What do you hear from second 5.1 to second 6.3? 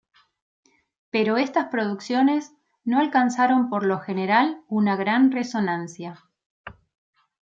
resonancia.